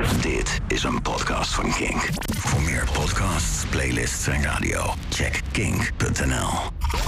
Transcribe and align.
Dit 0.00 0.60
is 0.68 0.82
een 0.82 1.02
podcast 1.02 1.54
van 1.54 1.72
Kink. 1.72 2.08
Voor 2.36 2.62
meer 2.62 2.88
podcasts, 2.92 3.66
playlists 3.66 4.26
en 4.26 4.42
radio, 4.42 4.94
check 5.08 5.40
kink.nl. 5.52 6.48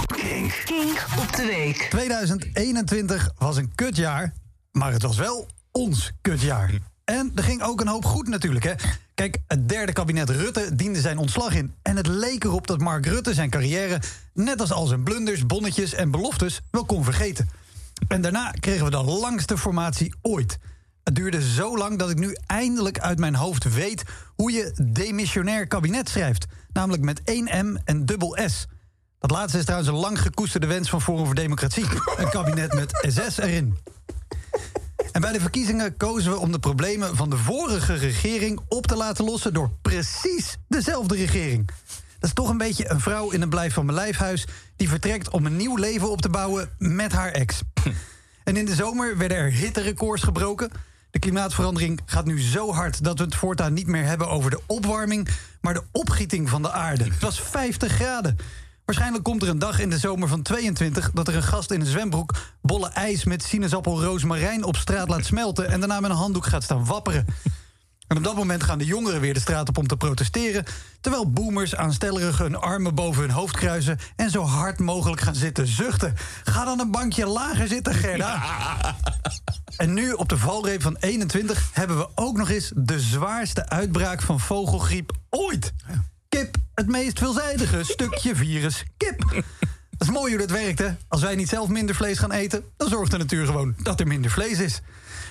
Kink. 0.05 0.61
Kink 0.65 1.05
op 1.19 1.35
de 1.35 1.45
week. 1.45 1.87
2021 1.89 3.31
was 3.37 3.57
een 3.57 3.75
kutjaar, 3.75 4.33
maar 4.71 4.91
het 4.91 5.01
was 5.01 5.17
wel 5.17 5.47
ons 5.71 6.11
kutjaar. 6.21 6.71
En 7.03 7.31
er 7.35 7.43
ging 7.43 7.61
ook 7.61 7.81
een 7.81 7.87
hoop 7.87 8.05
goed 8.05 8.27
natuurlijk, 8.27 8.65
hè. 8.65 8.73
Kijk, 9.13 9.37
het 9.47 9.69
derde 9.69 9.93
kabinet 9.93 10.29
Rutte 10.29 10.75
diende 10.75 11.01
zijn 11.01 11.17
ontslag 11.17 11.55
in. 11.55 11.73
En 11.81 11.97
het 11.97 12.07
leek 12.07 12.43
erop 12.43 12.67
dat 12.67 12.79
Mark 12.79 13.05
Rutte 13.05 13.33
zijn 13.33 13.49
carrière... 13.49 14.01
net 14.33 14.61
als 14.61 14.71
al 14.71 14.85
zijn 14.85 15.03
blunders, 15.03 15.45
bonnetjes 15.45 15.93
en 15.93 16.11
beloftes 16.11 16.61
wel 16.71 16.85
kon 16.85 17.03
vergeten. 17.03 17.49
En 18.07 18.21
daarna 18.21 18.51
kregen 18.51 18.85
we 18.85 18.91
de 18.91 19.03
langste 19.03 19.57
formatie 19.57 20.13
ooit. 20.21 20.59
Het 21.03 21.15
duurde 21.15 21.51
zo 21.51 21.77
lang 21.77 21.99
dat 21.99 22.09
ik 22.09 22.17
nu 22.19 22.37
eindelijk 22.45 22.99
uit 22.99 23.19
mijn 23.19 23.35
hoofd 23.35 23.73
weet... 23.73 24.03
hoe 24.35 24.51
je 24.51 24.75
demissionair 24.91 25.67
kabinet 25.67 26.09
schrijft. 26.09 26.45
Namelijk 26.73 27.03
met 27.03 27.21
één 27.23 27.67
M 27.67 27.77
en 27.85 28.05
dubbel 28.05 28.37
S. 28.45 28.65
Dat 29.19 29.31
laatste 29.31 29.57
is 29.57 29.63
trouwens 29.63 29.89
een 29.89 29.99
lang 29.99 30.21
gekoesterde 30.21 30.67
wens 30.67 30.89
van 30.89 31.01
Forum 31.01 31.25
voor 31.25 31.35
Democratie. 31.35 31.85
Een 32.17 32.29
kabinet 32.29 32.73
met 32.73 33.07
SS 33.07 33.37
erin. 33.37 33.77
En 35.11 35.21
bij 35.21 35.31
de 35.31 35.39
verkiezingen 35.39 35.97
kozen 35.97 36.31
we 36.31 36.37
om 36.37 36.51
de 36.51 36.59
problemen 36.59 37.15
van 37.15 37.29
de 37.29 37.37
vorige 37.37 37.93
regering 37.93 38.59
op 38.67 38.87
te 38.87 38.95
laten 38.95 39.25
lossen 39.25 39.53
door 39.53 39.71
precies 39.81 40.57
dezelfde 40.67 41.15
regering. 41.15 41.67
Dat 42.19 42.29
is 42.29 42.33
toch 42.33 42.49
een 42.49 42.57
beetje 42.57 42.89
een 42.89 42.99
vrouw 42.99 43.29
in 43.29 43.41
een 43.41 43.49
blijf 43.49 43.73
van 43.73 43.85
mijn 43.85 43.97
lijfhuis 43.97 44.45
die 44.75 44.89
vertrekt 44.89 45.29
om 45.29 45.45
een 45.45 45.55
nieuw 45.55 45.75
leven 45.75 46.09
op 46.09 46.21
te 46.21 46.29
bouwen 46.29 46.69
met 46.77 47.11
haar 47.11 47.31
ex. 47.31 47.61
En 48.43 48.57
in 48.57 48.65
de 48.65 48.75
zomer 48.75 49.17
werden 49.17 49.37
er 49.37 49.51
hitterecords 49.51 50.23
gebroken. 50.23 50.71
De 51.13 51.19
klimaatverandering 51.19 51.99
gaat 52.05 52.25
nu 52.25 52.41
zo 52.41 52.71
hard 52.71 53.03
dat 53.03 53.17
we 53.17 53.23
het 53.23 53.35
voortaan 53.35 53.73
niet 53.73 53.87
meer 53.87 54.05
hebben 54.05 54.29
over 54.29 54.51
de 54.51 54.59
opwarming, 54.67 55.27
maar 55.61 55.73
de 55.73 55.83
opgieting 55.91 56.49
van 56.49 56.61
de 56.61 56.71
aarde. 56.71 57.03
Het 57.03 57.19
was 57.19 57.41
50 57.41 57.91
graden. 57.91 58.37
Waarschijnlijk 58.85 59.23
komt 59.23 59.41
er 59.41 59.49
een 59.49 59.59
dag 59.59 59.79
in 59.79 59.89
de 59.89 59.97
zomer 59.97 60.27
van 60.27 60.41
22 60.41 61.11
dat 61.11 61.27
er 61.27 61.35
een 61.35 61.43
gast 61.43 61.71
in 61.71 61.79
een 61.81 61.87
zwembroek 61.87 62.35
bolle 62.61 62.87
ijs 62.89 63.23
met 63.23 63.43
sinaasappel 63.43 64.03
roosmarijn 64.03 64.63
op 64.63 64.75
straat 64.75 65.09
laat 65.09 65.25
smelten 65.25 65.69
en 65.69 65.79
daarna 65.79 65.99
met 65.99 66.11
een 66.11 66.17
handdoek 66.17 66.45
gaat 66.45 66.63
staan 66.63 66.85
wapperen. 66.85 67.25
En 68.13 68.19
op 68.19 68.25
dat 68.25 68.35
moment 68.35 68.63
gaan 68.63 68.77
de 68.77 68.85
jongeren 68.85 69.21
weer 69.21 69.33
de 69.33 69.39
straat 69.39 69.69
op 69.69 69.77
om 69.77 69.87
te 69.87 69.97
protesteren... 69.97 70.65
terwijl 71.01 71.31
boomers 71.31 71.75
aanstellerig 71.75 72.37
hun 72.37 72.55
armen 72.55 72.95
boven 72.95 73.21
hun 73.21 73.31
hoofd 73.31 73.57
kruisen... 73.57 73.99
en 74.15 74.29
zo 74.29 74.43
hard 74.43 74.79
mogelijk 74.79 75.21
gaan 75.21 75.35
zitten 75.35 75.67
zuchten. 75.67 76.13
Ga 76.43 76.65
dan 76.65 76.79
een 76.79 76.91
bankje 76.91 77.25
lager 77.25 77.67
zitten, 77.67 77.93
Gerda. 77.93 78.43
En 79.77 79.93
nu 79.93 80.11
op 80.11 80.29
de 80.29 80.37
valreep 80.37 80.81
van 80.81 80.97
21 80.99 81.69
hebben 81.71 81.97
we 81.97 82.07
ook 82.15 82.37
nog 82.37 82.49
eens... 82.49 82.71
de 82.75 82.99
zwaarste 82.99 83.69
uitbraak 83.69 84.21
van 84.21 84.39
vogelgriep 84.39 85.11
ooit. 85.29 85.73
Kip, 86.29 86.55
het 86.75 86.87
meest 86.87 87.19
veelzijdige 87.19 87.83
stukje 87.83 88.35
virus. 88.35 88.83
Kip. 88.97 89.43
Dat 89.89 90.07
is 90.07 90.13
mooi 90.13 90.31
hoe 90.31 90.41
dat 90.47 90.57
werkt, 90.57 90.79
hè? 90.79 90.89
Als 91.07 91.21
wij 91.21 91.35
niet 91.35 91.49
zelf 91.49 91.67
minder 91.67 91.95
vlees 91.95 92.19
gaan 92.19 92.31
eten... 92.31 92.63
dan 92.77 92.89
zorgt 92.89 93.11
de 93.11 93.17
natuur 93.17 93.45
gewoon 93.45 93.75
dat 93.77 93.99
er 93.99 94.07
minder 94.07 94.31
vlees 94.31 94.59
is. 94.59 94.81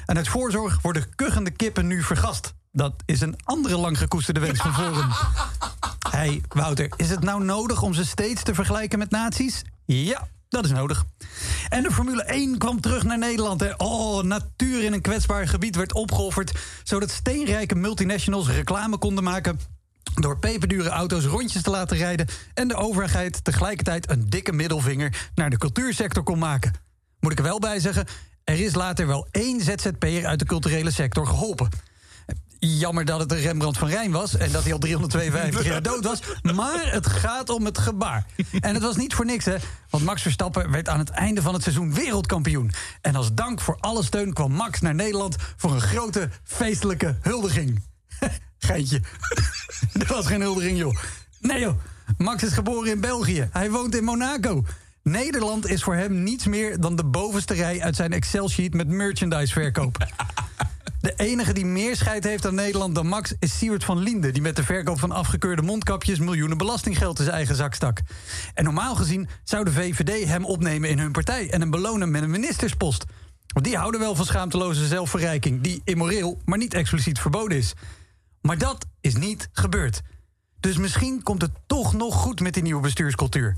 En 0.07 0.17
uit 0.17 0.29
voorzorg 0.29 0.79
worden 0.81 1.15
kuchende 1.15 1.51
kippen 1.51 1.87
nu 1.87 2.03
vergast. 2.03 2.55
Dat 2.73 3.03
is 3.07 3.21
een 3.21 3.37
andere 3.45 3.77
lang 3.77 3.99
gekoesterde 3.99 4.41
wens 4.41 4.61
van 4.61 4.75
Forum. 4.75 5.11
hey, 6.17 6.43
Wouter, 6.49 6.93
is 6.97 7.11
het 7.11 7.23
nou 7.23 7.45
nodig 7.45 7.83
om 7.83 7.95
ze 7.95 8.05
steeds 8.05 8.43
te 8.43 8.55
vergelijken 8.55 8.99
met 8.99 9.11
nazi's? 9.11 9.63
Ja, 9.85 10.29
dat 10.49 10.65
is 10.65 10.71
nodig. 10.71 11.05
En 11.69 11.83
de 11.83 11.91
Formule 11.91 12.23
1 12.23 12.59
kwam 12.59 12.81
terug 12.81 13.03
naar 13.03 13.19
Nederland. 13.19 13.61
Hè. 13.61 13.77
Oh, 13.77 14.23
natuur 14.23 14.85
in 14.85 14.93
een 14.93 15.01
kwetsbaar 15.01 15.49
gebied 15.49 15.77
werd 15.77 15.93
opgeofferd... 15.93 16.53
zodat 16.83 17.11
steenrijke 17.11 17.75
multinationals 17.75 18.49
reclame 18.49 18.99
konden 18.99 19.25
maken... 19.25 19.61
door 20.15 20.39
peperdure 20.39 20.89
auto's 20.89 21.25
rondjes 21.25 21.63
te 21.63 21.71
laten 21.71 21.97
rijden... 21.97 22.27
en 22.55 22.69
de 22.69 22.77
overheid 22.77 23.45
tegelijkertijd 23.45 24.11
een 24.11 24.31
dikke 24.31 24.53
middelvinger... 24.53 25.31
naar 25.35 25.51
de 25.51 25.59
cultuursector 25.59 26.23
kon 26.23 26.39
maken. 26.39 26.73
Moet 27.21 27.33
ik 27.33 27.39
er 27.39 27.45
wel 27.45 27.59
bij 27.59 27.81
zeggen, 27.81 28.07
er 28.45 28.61
is 28.61 28.75
later 28.75 29.07
wel 29.07 29.27
één 29.31 29.61
ZZP'er 29.61 30.27
uit 30.27 30.39
de 30.39 30.45
culturele 30.45 30.91
sector 30.91 31.27
geholpen. 31.27 31.69
Jammer 32.67 33.05
dat 33.05 33.21
het 33.21 33.33
een 33.33 33.41
Rembrandt 33.41 33.79
van 33.79 33.89
Rijn 33.89 34.11
was 34.11 34.37
en 34.37 34.53
dat 34.53 34.63
hij 34.63 34.73
al 34.73 34.79
352 34.79 35.65
jaar 35.65 35.83
dood 35.83 36.05
was. 36.05 36.21
Maar 36.43 36.93
het 36.93 37.07
gaat 37.07 37.51
om 37.51 37.65
het 37.65 37.79
gebaar. 37.79 38.27
En 38.61 38.75
het 38.75 38.83
was 38.83 38.97
niet 38.97 39.15
voor 39.15 39.25
niks, 39.25 39.45
hè? 39.45 39.57
Want 39.91 40.05
Max 40.05 40.23
Verstappen 40.23 40.71
werd 40.71 40.89
aan 40.89 40.99
het 40.99 41.11
einde 41.11 41.43
van 41.43 41.55
het 41.55 41.63
seizoen 41.63 41.95
wereldkampioen. 41.95 42.73
En 43.01 43.15
als 43.15 43.35
dank 43.35 43.61
voor 43.61 43.77
alle 43.81 44.03
steun 44.03 44.33
kwam 44.33 44.53
Max 44.53 44.81
naar 44.81 44.95
Nederland 44.95 45.37
voor 45.57 45.73
een 45.73 45.81
grote 45.81 46.29
feestelijke 46.45 47.17
huldiging. 47.21 47.83
Geintje. 48.59 49.01
Dat 49.93 50.09
was 50.17 50.27
geen 50.27 50.41
huldiging, 50.41 50.79
joh. 50.79 50.97
Nee, 51.41 51.61
joh. 51.61 51.75
Max 52.19 52.43
is 52.43 52.53
geboren 52.53 52.91
in 52.91 53.01
België. 53.01 53.49
Hij 53.53 53.71
woont 53.71 53.97
in 53.97 54.05
Monaco. 54.05 54.65
Nederland 55.03 55.67
is 55.67 55.83
voor 55.83 55.95
hem 55.95 56.23
niets 56.23 56.47
meer 56.47 56.81
dan 56.81 56.97
de 56.97 57.05
bovenste 57.05 57.55
rij 57.55 57.81
uit 57.81 57.97
zijn 57.97 58.13
Excel-sheet 58.13 58.75
met 58.75 58.89
merchandise 58.89 59.53
verkoop. 59.53 60.07
De 61.03 61.15
enige 61.17 61.53
die 61.53 61.67
meer 61.67 61.97
scheid 61.97 62.25
heeft 62.25 62.47
aan 62.47 62.55
Nederland 62.55 62.95
dan 62.95 63.07
Max 63.07 63.35
is 63.39 63.59
Siewert 63.59 63.85
van 63.85 63.99
Liende... 63.99 64.31
die 64.31 64.43
met 64.43 64.57
de 64.57 64.65
verkoop 64.65 64.99
van 64.99 65.13
afgekeurde 65.13 65.63
mondkapjes 65.63 66.19
miljoenen 66.19 66.59
belastinggeld 66.59 67.19
in 67.19 67.25
zijn 67.25 67.37
eigen 67.37 67.57
zak 67.57 67.75
stak. 67.75 68.01
En 68.55 68.65
normaal 68.65 68.95
gezien 68.95 69.29
zou 69.45 69.65
de 69.65 69.73
VVD 69.73 70.29
hem 70.29 70.45
opnemen 70.45 70.91
in 70.91 70.99
hun 70.99 71.13
partij... 71.13 71.51
en 71.51 71.61
hem 71.61 71.71
belonen 71.71 72.11
met 72.11 72.23
een 72.23 72.31
ministerspost. 72.31 73.05
Want 73.47 73.65
die 73.65 73.77
houden 73.77 74.01
wel 74.01 74.15
van 74.15 74.25
schaamteloze 74.25 74.87
zelfverrijking... 74.87 75.61
die 75.61 75.81
immoreel, 75.85 76.39
maar 76.45 76.59
niet 76.59 76.75
expliciet 76.75 77.19
verboden 77.19 77.59
is. 77.59 77.73
Maar 78.41 78.59
dat 78.59 78.87
is 79.01 79.17
niet 79.17 79.49
gebeurd. 79.53 80.01
Dus 80.61 80.77
misschien 80.77 81.23
komt 81.23 81.43
het 81.43 81.53
toch 81.67 81.93
nog 81.95 82.15
goed 82.15 82.41
met 82.41 82.55
die 82.55 82.63
nieuwe 82.63 82.83
bestuurscultuur. 82.83 83.57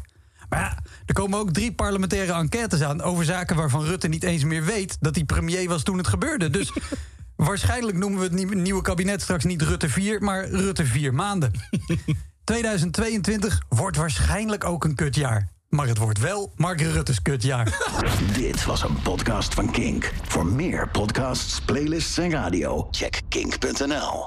Maar 0.48 0.60
ja, 0.60 0.78
er 1.06 1.14
komen 1.14 1.38
ook 1.38 1.52
drie 1.52 1.72
parlementaire 1.72 2.32
enquêtes 2.32 2.82
aan... 2.82 3.02
over 3.02 3.24
zaken 3.24 3.56
waarvan 3.56 3.84
Rutte 3.84 4.08
niet 4.08 4.24
eens 4.24 4.44
meer 4.44 4.64
weet... 4.64 4.96
dat 5.00 5.14
hij 5.14 5.24
premier 5.24 5.68
was 5.68 5.82
toen 5.82 5.98
het 5.98 6.08
gebeurde. 6.08 6.50
Dus 6.50 6.72
waarschijnlijk 7.36 7.98
noemen 7.98 8.18
we 8.18 8.42
het 8.42 8.54
nieuwe 8.54 8.82
kabinet 8.82 9.22
straks 9.22 9.44
niet 9.44 9.62
Rutte 9.62 9.88
4... 9.88 10.22
maar 10.22 10.48
Rutte 10.48 10.84
4 10.84 11.14
maanden. 11.14 11.52
2022 12.44 13.62
wordt 13.68 13.96
waarschijnlijk 13.96 14.64
ook 14.64 14.84
een 14.84 14.94
kutjaar. 14.94 15.48
Maar 15.68 15.86
het 15.86 15.98
wordt 15.98 16.18
wel 16.18 16.52
Mark 16.56 16.80
Rutte's 16.80 17.22
kutjaar. 17.22 17.78
Dit 18.36 18.64
was 18.64 18.82
een 18.82 19.02
podcast 19.02 19.54
van 19.54 19.70
Kink. 19.70 20.12
Voor 20.22 20.46
meer 20.46 20.88
podcasts, 20.88 21.60
playlists 21.60 22.18
en 22.18 22.30
radio, 22.30 22.88
check 22.90 23.20
kink.nl. 23.28 24.22